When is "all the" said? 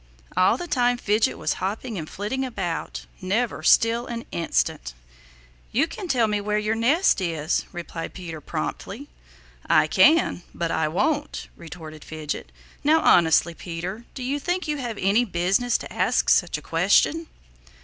0.35-0.65